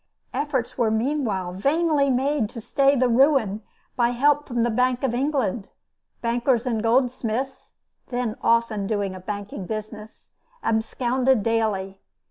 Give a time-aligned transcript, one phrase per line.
[0.33, 3.61] Efforts were meanwhile vainly made to stay the ruin
[3.95, 5.69] by help from the Bank of England.
[6.23, 7.73] Bankers and goldsmiths
[8.07, 10.29] (then often doing a banking business)
[10.63, 11.99] absconded daily.